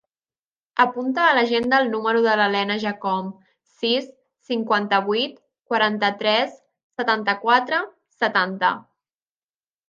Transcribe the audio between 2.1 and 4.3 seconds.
de la Lena Jacome: sis,